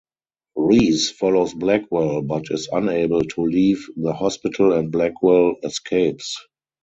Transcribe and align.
Reese 0.55 1.11
follows 1.11 1.53
Blackwell 1.53 2.23
but 2.23 2.45
is 2.49 2.67
unable 2.71 3.21
to 3.21 3.41
leave 3.45 3.85
the 3.95 4.13
hospital 4.13 4.73
and 4.73 4.91
Blackwell 4.91 5.57
escapes. 5.61 6.43